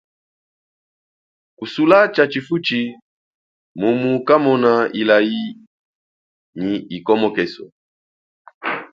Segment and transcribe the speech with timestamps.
[1.57, 2.79] Kusula tshatshi futshi
[3.79, 5.43] munu kamona ilayi
[6.59, 7.63] nyi ikomokeso.